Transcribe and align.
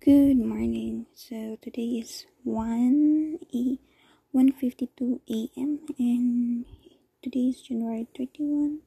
Good 0.00 0.40
morning. 0.40 1.12
So 1.12 1.60
today 1.60 2.00
is 2.00 2.24
1 2.48 3.36
e 3.52 3.84
1:52 4.32 5.20
a.m. 5.28 5.84
and 6.00 6.64
today 7.20 7.52
is 7.52 7.60
January 7.60 8.08
31, 8.16 8.80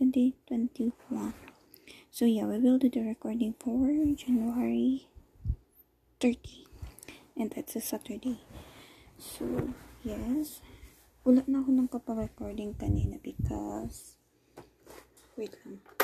2021. 0.00 1.36
So 2.08 2.24
yeah, 2.24 2.48
we 2.48 2.56
will 2.56 2.80
do 2.80 2.88
the 2.88 3.04
recording 3.04 3.52
for 3.60 3.84
January 4.16 5.12
30 6.24 6.64
and 7.36 7.52
that's 7.52 7.76
a 7.76 7.84
Saturday. 7.84 8.40
So 9.20 9.44
yes, 10.00 10.64
wala 11.20 11.44
na 11.44 11.60
ako 11.60 11.84
ng 11.84 11.88
kapag-recording 11.92 12.80
kanina 12.80 13.20
because 13.20 14.16
wait 15.36 15.52
lang. 15.68 15.99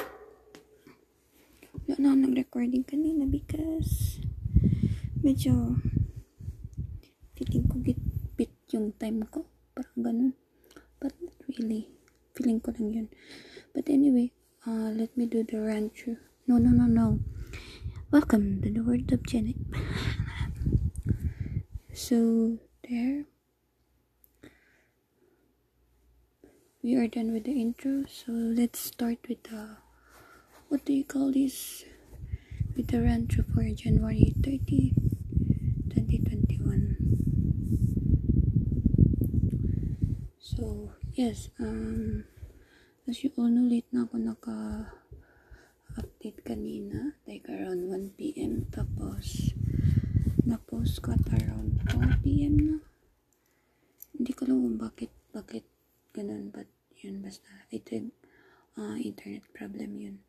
Wala 1.84 2.00
na 2.00 2.08
ako 2.08 2.16
nag-recording 2.24 2.84
kanina 2.88 3.29
because 3.29 4.16
medyo 5.20 5.76
feeling 7.36 7.68
ko 7.68 7.76
bit, 7.76 8.00
bit 8.40 8.49
yung 8.72 8.96
time 8.96 9.21
ko. 9.29 9.44
Parang 9.76 10.00
ganun. 10.00 10.32
But 10.96 11.12
not 11.21 11.36
really. 11.52 11.93
Feeling 12.32 12.64
ko 12.64 12.72
lang 12.72 12.89
yun. 12.96 13.08
But 13.76 13.93
anyway, 13.93 14.32
uh, 14.64 14.89
let 14.89 15.12
me 15.21 15.29
do 15.29 15.44
the 15.44 15.61
run 15.61 15.93
through. 15.93 16.16
No, 16.49 16.57
no, 16.57 16.72
no, 16.72 16.89
no. 16.89 17.21
Welcome 18.08 18.64
to 18.64 18.72
the 18.72 18.80
world 18.80 19.13
of 19.13 19.21
Janet. 19.29 19.61
so, 21.93 22.57
there. 22.88 23.29
We 26.80 26.96
are 26.96 27.08
done 27.08 27.36
with 27.36 27.44
the 27.44 27.52
intro. 27.61 28.08
So, 28.08 28.32
let's 28.32 28.80
start 28.80 29.21
with 29.29 29.44
the 29.44 29.77
what 30.68 30.84
do 30.84 30.93
you 30.93 31.04
call 31.04 31.30
this 31.30 31.84
with 32.77 32.88
the 32.88 32.98
through 33.30 33.44
for 33.55 33.62
January 33.70 34.34
30 34.42 34.94
2021 35.94 36.98
so 40.42 40.91
yes 41.14 41.50
um 41.62 42.24
as 43.06 43.22
you 43.22 43.30
all 43.38 43.46
know 43.46 43.62
late 43.62 43.86
na 43.94 44.10
ako 44.10 44.18
naka 44.18 44.91
update 45.94 46.42
kanina 46.42 47.14
like 47.30 47.46
around 47.46 47.86
1 47.86 48.19
p.m. 48.19 48.66
tapos 48.74 49.54
na 50.42 50.58
post 50.58 50.98
ko 50.98 51.14
at 51.14 51.22
around 51.30 51.78
4 51.94 52.26
p.m. 52.26 52.54
na 52.58 52.76
hindi 54.19 54.34
ko 54.34 54.50
alam 54.50 54.66
kung 54.66 54.78
bakit 54.82 55.14
bakit 55.30 55.62
ganun 56.10 56.50
but 56.50 56.66
yun 56.98 57.22
basta 57.22 57.46
I 57.70 57.78
think 57.78 58.10
uh, 58.74 58.98
internet 58.98 59.46
problem 59.54 59.94
yun 60.02 60.26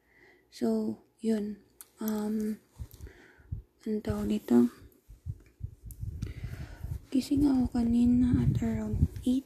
So, 0.52 0.98
yun. 1.20 1.58
Um, 2.00 2.62
ang 3.88 4.00
tawag 4.04 4.28
dito? 4.32 4.72
Gising 7.08 7.48
ako 7.48 7.72
kanina 7.72 8.44
at 8.44 8.60
around 8.60 9.08
8 9.24 9.44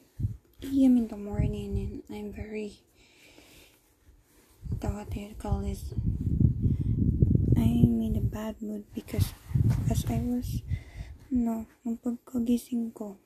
a.m. 0.66 0.94
in 0.98 1.08
the 1.08 1.18
morning 1.18 1.78
and 1.78 2.02
I'm 2.10 2.34
very 2.34 2.82
what 5.02 5.10
do 5.10 5.34
call 5.38 5.62
this? 5.62 5.94
I'm 7.58 8.02
in 8.02 8.18
a 8.18 8.26
bad 8.26 8.62
mood 8.62 8.86
because 8.94 9.34
as 9.90 10.06
I 10.10 10.22
was 10.22 10.62
no, 11.30 11.66
nung 11.86 11.98
pagkagising 11.98 12.94
ko 12.94 13.18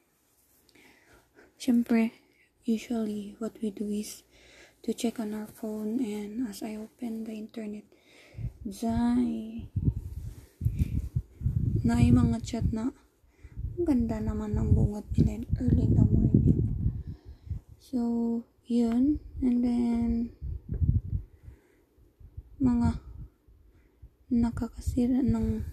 syempre 1.59 2.12
usually 2.64 3.36
what 3.40 3.56
we 3.64 3.72
do 3.72 3.92
is 3.92 4.23
to 4.86 4.94
check 4.94 5.17
on 5.17 5.33
our 5.33 5.50
phone 5.50 5.97
and 5.97 6.45
as 6.45 6.61
I 6.61 6.78
open 6.78 7.25
the 7.25 7.33
internet 7.33 7.89
Zay 8.69 9.66
na 11.81 11.97
yung 12.02 12.22
mga 12.22 12.38
chat 12.45 12.66
na 12.69 12.94
ang 13.78 13.86
ganda 13.86 14.22
naman 14.22 14.53
ng 14.53 14.78
bungat 14.78 15.09
nila 15.17 15.41
early 15.58 15.89
in 15.89 15.94
the 15.97 16.06
morning. 16.06 16.50
So 17.81 18.00
yun 18.69 19.22
and 19.41 19.66
then 19.66 20.34
mga 22.62 23.01
nakakasira 24.34 25.22
ng 25.25 25.66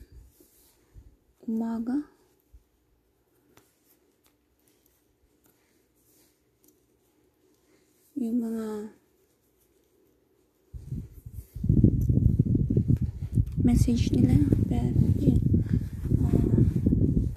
umaga. 1.49 2.13
Yung 8.17 8.41
mga 8.41 8.67
message 13.63 14.11
nila. 14.11 14.43
But 14.67 14.99
yun. 15.23 15.39
Uh, 16.19 16.67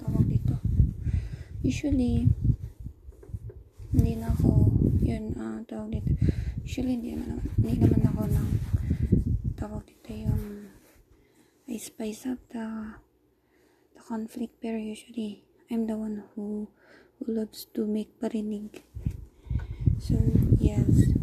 tawag 0.02 0.26
dito. 0.26 0.58
Usually 1.62 2.26
hindi 3.94 4.12
na 4.18 4.34
ako 4.34 4.74
yun 5.00 5.32
uh, 5.38 5.62
tawag 5.64 6.02
dito. 6.02 6.12
Usually 6.66 6.98
hindi 6.98 7.14
naman, 7.14 7.46
hindi 7.62 7.78
naman 7.78 8.02
ako 8.10 8.22
ng 8.26 8.50
tawag 9.54 9.82
dito 9.86 10.10
yung 10.10 10.42
I 11.70 11.78
spice 11.78 12.26
up 12.26 12.42
the 12.50 12.66
the 13.94 14.02
conflict. 14.02 14.58
Pero 14.58 14.82
usually 14.82 15.46
I'm 15.70 15.86
the 15.86 15.94
one 15.94 16.26
who 16.34 16.66
who 17.18 17.22
loves 17.30 17.70
to 17.78 17.86
make 17.86 18.18
parinig. 18.18 18.82
So 20.02 20.18
yes. 20.58 21.14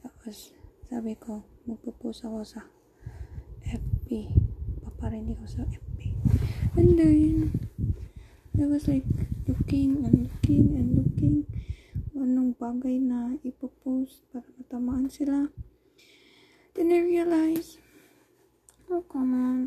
Tapos 0.00 0.56
sabi 0.88 1.12
ko 1.20 1.44
magpo-post 1.68 2.24
ako 2.24 2.40
sa 2.42 2.64
FB 4.06 4.30
paparinig 4.86 5.34
ako 5.34 5.50
sa 5.50 5.66
FB 5.66 6.14
and 6.78 6.94
then 6.94 7.50
I 8.54 8.70
was 8.70 8.86
like 8.86 9.02
looking 9.50 10.06
and 10.06 10.30
looking 10.30 10.78
and 10.78 10.94
looking. 10.94 11.42
Anong 12.14 12.54
bagay 12.54 13.02
na 13.02 13.34
ipopost 13.42 14.22
para 14.30 14.46
matamaan 14.54 15.10
sila? 15.10 15.50
Then 16.78 16.94
I 16.94 17.02
realized 17.02 17.82
oh 18.86 19.02
come 19.10 19.34
on. 19.34 19.60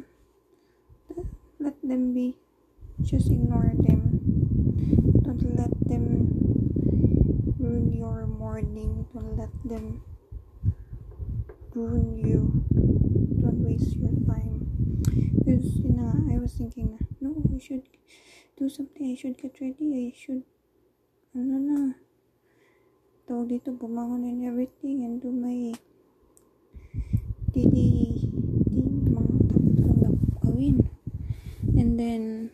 Let 1.59 1.75
them 1.83 2.15
be. 2.15 2.39
Just 3.03 3.27
ignore 3.27 3.75
them. 3.75 4.23
Don't 5.19 5.43
let 5.51 5.75
them 5.83 6.31
ruin 7.59 7.91
your 7.91 8.23
morning. 8.23 9.03
Don't 9.11 9.35
let 9.35 9.51
them 9.67 9.99
ruin 11.75 12.15
you 12.15 12.68
waste 13.79 13.95
your 13.95 14.11
time. 14.27 14.67
Because 15.39 15.79
you 15.79 15.95
know 15.95 16.11
I 16.31 16.37
was 16.37 16.53
thinking 16.53 16.99
no 17.21 17.31
I 17.55 17.59
should 17.59 17.87
do 18.57 18.69
something. 18.69 19.11
I 19.11 19.15
should 19.15 19.37
get 19.37 19.55
ready. 19.61 20.11
I 20.11 20.17
should 20.17 20.43
ano 21.31 21.55
na. 21.55 21.79
Tawag 23.29 23.47
dito 23.47 23.71
bumangon 23.71 24.27
and 24.27 24.43
everything 24.43 25.05
and 25.05 25.21
do 25.21 25.31
my 25.31 25.71
daily 27.53 28.25
di 28.69 28.81
mga 28.83 29.33
dapat 29.47 29.71
kong 29.95 30.17
gawin 30.43 30.77
and 31.77 31.91
then 31.95 32.49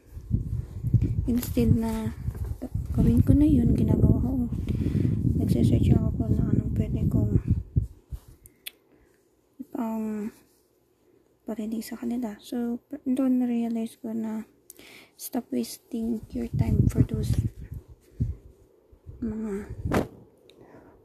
instead 1.25 1.71
na 1.73 2.11
gawin 2.93 3.23
ko 3.23 3.33
na 3.33 3.47
yun 3.47 3.73
ginagawa 3.73 4.19
ko. 4.21 4.51
Nagsesearch 5.39 5.95
ako 5.95 6.27
na 6.27 6.51
anong 6.51 6.75
pwede 6.75 7.07
kong 7.07 7.39
ipang 9.63 10.35
parinig 11.45 11.85
sa 11.85 12.01
kanila. 12.01 12.35
So 12.41 12.81
doon 13.05 13.39
na-realize 13.39 14.01
ko 14.01 14.11
na 14.11 14.49
stop 15.15 15.47
wasting 15.53 16.25
your 16.33 16.49
time 16.57 16.89
for 16.91 17.05
those 17.05 17.31
mga 19.23 19.71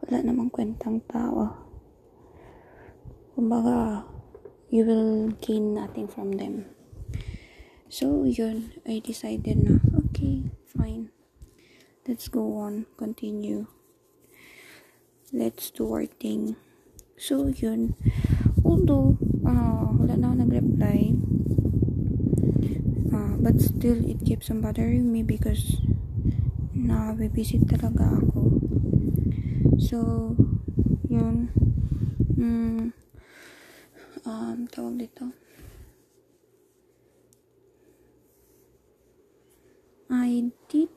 wala 0.02 0.18
namang 0.24 0.50
kwentang 0.50 1.04
tao. 1.06 1.68
Kumbaga 3.36 4.08
you 4.72 4.82
will 4.82 5.30
gain 5.38 5.76
nothing 5.76 6.08
from 6.08 6.34
them. 6.40 6.66
So 7.86 8.24
yun 8.24 8.74
I 8.88 8.98
decided 8.98 9.60
na 9.60 9.78
okay 9.94 10.50
fine. 10.66 11.14
Let's 12.08 12.26
go 12.26 12.58
on 12.58 12.90
continue. 12.98 13.70
Let's 15.30 15.70
do 15.70 15.86
our 15.86 16.10
thing. 16.10 16.58
So 17.14 17.52
yun. 17.54 17.94
Although 18.66 19.14
uh, 19.50 19.90
wala 19.98 20.14
na 20.14 20.30
ako 20.30 20.36
nag-reply. 20.46 21.00
Uh, 23.10 23.34
but 23.42 23.58
still 23.58 23.98
it 24.06 24.22
keeps 24.22 24.50
on 24.50 24.62
bothering 24.62 25.10
me 25.10 25.26
because 25.26 25.82
na-visit 26.70 27.66
talaga 27.66 28.22
ako. 28.22 28.62
So 29.82 29.98
yun. 31.10 31.50
Mm, 32.40 32.94
um, 34.24 34.58
tawag 34.70 34.96
dito. 35.02 35.28
I 40.10 40.50
did 40.68 40.88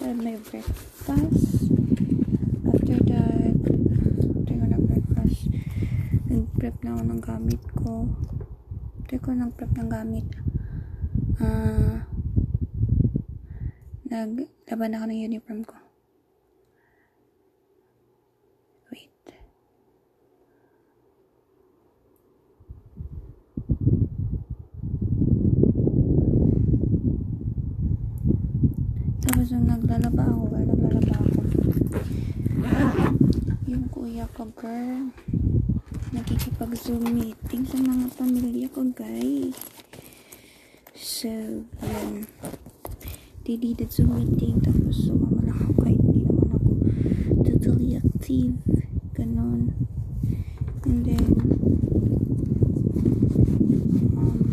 have 0.00 0.16
my 0.16 0.36
breakfast 0.36 1.72
after 2.68 2.98
that 3.08 3.56
after 3.56 4.54
ko 4.54 4.66
na 4.68 4.78
breakfast 4.80 5.48
nag-prep 6.38 6.76
na 6.86 6.94
ako 6.94 7.02
ng 7.02 7.22
gamit 7.22 7.62
ko 7.74 8.06
after 9.08 9.24
ko 9.24 9.32
nag-prep 9.32 9.72
ng 9.72 9.88
gamit 9.88 10.28
ah, 11.40 12.04
naglaban 14.04 14.92
ako 14.92 15.04
ng 15.08 15.24
uniform 15.32 15.64
ko. 15.64 15.80
Wait. 18.92 19.08
Tapos 29.24 29.48
nung 29.56 29.72
naglalaba 29.72 30.24
ako, 30.28 30.44
naglalaba 30.52 31.16
ako. 31.16 31.40
Yung 33.72 33.88
kuya 33.88 34.28
ko, 34.36 34.44
girl, 34.52 35.08
nakikipag-zoom 36.08 37.04
meeting 37.12 37.68
sa 37.68 37.76
mga 37.76 38.06
pamilya 38.16 38.68
ko, 38.72 38.80
guys. 38.96 39.56
So, 40.96 41.28
yun. 41.68 42.24
Deleted 43.44 43.92
Zoom 43.92 44.16
meeting, 44.16 44.60
tapos 44.64 45.08
sumama 45.08 45.44
lang 45.44 45.58
ako 45.60 45.72
kahit 45.84 46.00
hindi 46.00 46.24
naman 46.24 46.48
ako 46.52 46.70
totally 47.44 48.00
active. 48.00 48.56
Ganon. 49.12 49.72
And 50.88 51.00
then, 51.04 51.28
um, 54.16 54.48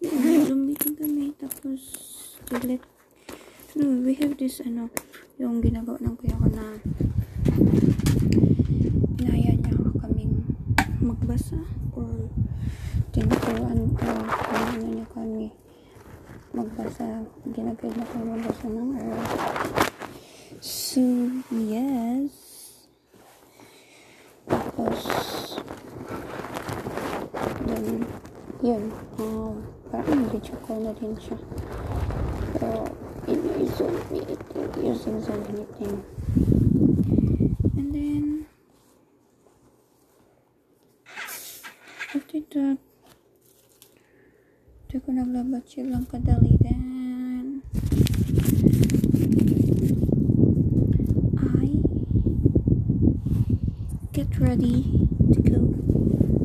yun, 0.00 0.44
Zoom 0.44 0.60
meeting 0.68 0.96
kami, 0.96 1.32
tapos, 1.40 1.80
delete. 2.52 2.84
No, 3.72 4.04
we 4.04 4.12
have 4.20 4.36
this, 4.36 4.60
ano, 4.60 4.92
yung 5.40 5.64
ginagawa 5.64 5.96
ng 6.04 6.16
kuya 6.20 6.36
ko 6.36 6.48
na 6.52 6.76
magbasa 11.02 11.58
or 11.98 12.30
tinuturuan 13.10 13.90
ko 13.98 14.06
kung 14.22 14.62
ano 14.70 14.86
niya 14.86 15.06
kami 15.10 15.50
magbasa 16.54 17.26
ginagay 17.50 17.90
na 17.90 18.06
kami 18.06 18.24
magbasa 18.38 18.66
ng 18.70 18.90
earth. 18.94 19.34
So 20.62 21.02
yes. 21.50 22.30
Tapos 24.46 25.00
then 27.66 28.06
yun 28.62 28.94
um, 29.18 29.58
parang 29.90 30.30
video 30.30 30.56
call 30.62 30.86
na 30.86 30.94
din 30.94 31.18
siya. 31.18 31.34
Pero 32.54 32.86
in 33.26 33.42
Zoom 33.74 33.98
meeting 34.14 34.38
using 34.78 35.18
Zoom 35.18 35.42
meeting 35.50 35.98
and 35.98 36.61
Ito 45.22 45.30
ko 45.30 45.38
naglabat 45.38 45.64
silang 45.70 46.06
kadalidan. 46.10 47.62
I 51.38 51.78
get 54.10 54.34
ready 54.42 54.82
to 55.30 55.38
go 55.46 55.62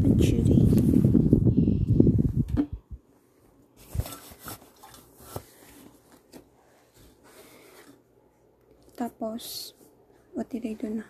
on 0.06 0.14
duty. 0.22 0.70
Tapos, 8.94 9.74
what 10.38 10.54
did 10.54 10.70
I 10.70 10.78
do 10.78 11.02
na? 11.02 11.06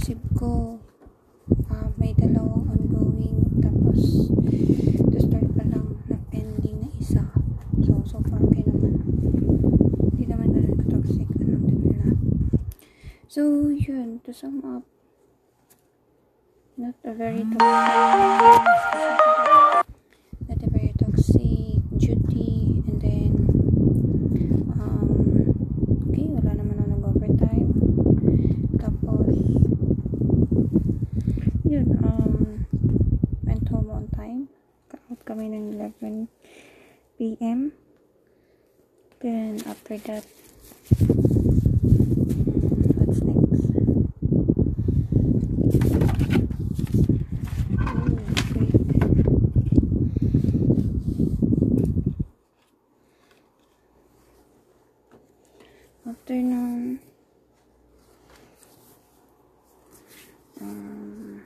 Receive 0.00 0.32
ko, 0.32 0.80
ah, 1.68 1.92
may 2.00 2.16
dalawang 2.16 2.72
ongoing, 2.72 3.44
tapos, 3.60 4.32
to 5.12 5.18
start 5.20 5.44
pa 5.52 5.60
lang 5.68 6.00
na 6.08 6.16
pending 6.32 6.80
na 6.80 6.88
isa. 6.96 7.20
So, 7.84 8.00
so 8.08 8.24
far, 8.24 8.40
okay 8.48 8.64
naman. 8.64 8.96
Hindi 10.16 10.24
naman 10.24 10.56
ganun 10.56 10.80
ka-toxic, 10.80 11.28
alhamdulillah. 11.36 12.16
So, 13.28 13.68
yun, 13.68 14.24
to 14.24 14.32
sum 14.32 14.64
up, 14.64 14.88
not 16.80 16.96
a 17.04 17.12
very 17.12 17.44
toxic 17.44 17.60
not 20.48 20.60
a 20.64 20.68
very 20.72 20.96
toxic 20.96 21.76
duty 22.00 22.80
and 22.88 22.96
then 23.04 23.32
um 24.80 25.44
okay 26.08 26.24
wala 26.24 26.56
naman 26.56 26.80
ako 26.80 26.88
nag 26.88 27.04
overtime 27.04 27.68
tapos 28.80 29.36
yun 31.70 31.86
um 32.02 32.66
went 33.46 33.66
home 33.70 33.90
on 33.94 34.09
time 34.20 34.52
out 35.08 35.20
kami 35.24 35.48
ng 35.48 35.80
11 35.80 36.28
p.m. 37.16 37.72
then 39.24 39.56
after 39.64 39.96
that 40.04 40.28
what's 43.00 43.20
next? 43.24 43.64
After 56.04 56.34
nung 56.36 57.00
um, 60.60 61.40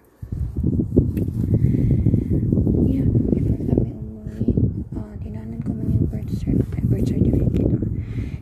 yun, 2.86 3.10
before 3.34 3.60
kami 3.70 3.90
umuwi, 3.94 4.50
uh, 4.94 5.14
tinanan 5.22 5.60
ko 5.62 5.74
man 5.74 5.90
yung 5.90 6.06
birth, 6.06 6.30
cert 6.38 6.58
birth 6.86 7.06
certificate, 7.08 7.74
uh, 7.74 7.82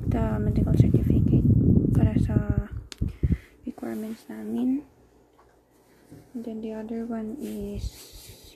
the 0.09 0.23
medical 0.41 0.75
certificate 0.77 1.47
para 1.97 2.15
sa 2.21 2.37
requirements 4.13 4.25
namin. 4.29 4.83
And 6.35 6.45
then 6.45 6.61
the 6.61 6.73
other 6.75 7.05
one 7.07 7.37
is 7.41 7.85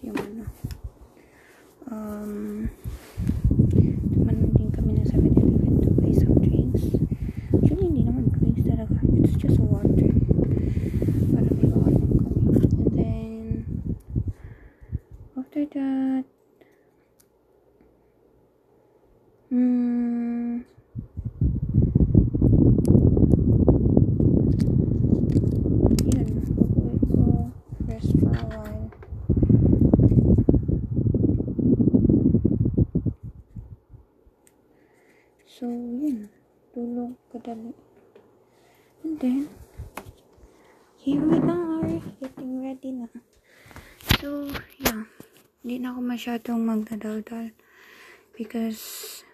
yung 0.04 0.16
ano, 0.16 0.44
um, 1.88 2.68
tumanan 4.12 4.52
din 4.56 4.68
kami 4.72 5.00
na 5.00 5.04
7-Eleven 5.08 5.80
to 5.80 5.88
buy 5.96 6.12
some 6.12 6.36
drinks. 6.44 6.84
Actually, 7.56 7.88
hindi 7.88 8.02
naman 8.04 8.28
drinks 8.36 8.68
talaga. 8.68 9.00
It's 9.24 9.36
just 9.40 9.56
water. 9.60 10.12
Para 11.32 11.48
may 11.56 11.68
bawal 11.72 11.92
lang 11.96 12.12
kami. 12.20 12.44
And 12.60 12.92
then, 12.92 13.64
after 15.40 15.64
that, 15.64 16.24
hmm, 19.48 20.60
yun, 26.04 26.28
uuwi 26.60 26.96
ko, 27.08 27.24
rest 27.88 28.12
for 28.20 28.32
a 28.32 28.44
while. 28.52 28.90
So, 35.56 35.64
yun. 35.72 36.28
Tulog 36.76 37.16
kadali. 37.32 37.72
And 39.00 39.16
then, 39.16 39.48
here 41.00 41.24
we 41.24 41.40
are. 41.40 41.96
Getting 42.20 42.60
ready 42.60 42.92
na. 42.92 43.08
So, 44.20 44.52
yeah. 44.76 45.08
Hindi 45.64 45.80
na 45.80 45.96
ako 45.96 46.00
masyadong 46.04 46.60
magdadaldal. 46.60 47.56
Because, 48.36 49.24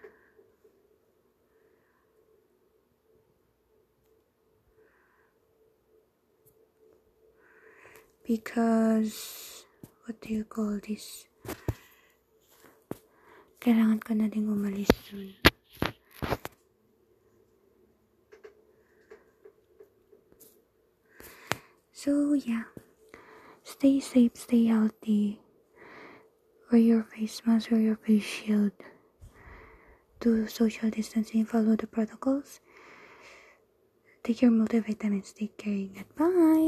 because, 8.23 9.19
what 10.07 10.23
do 10.23 10.31
you 10.31 10.47
call 10.47 10.79
this? 10.87 11.27
Kailangan 13.59 13.99
ka 13.99 14.15
na 14.15 14.31
ding 14.31 14.47
umalis 14.47 14.95
soon. 15.03 15.52
So, 22.03 22.33
yeah. 22.35 22.65
Stay 23.63 24.01
safe, 24.01 24.33
stay 24.35 24.65
healthy. 24.67 25.41
Wear 26.73 26.81
your 26.81 27.05
face 27.05 27.41
mask, 27.47 27.71
wear 27.71 27.81
your 27.81 27.95
face 27.97 28.25
shield. 28.25 28.73
Do 30.19 30.49
social 30.49 30.91
distancing, 30.91 31.45
follow 31.45 31.77
the 31.77 31.87
protocols. 31.87 32.59
Take 34.25 34.43
your 34.43 34.51
multivitamins, 34.51 35.33
take 35.33 35.57
care. 35.57 36.05
Bye. 36.19 36.53